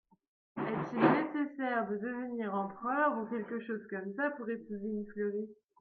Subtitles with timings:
[0.57, 5.55] Est-il nécessaire de devenir empereur, ou quelque chose comme ça, pour épouser une fleuriste?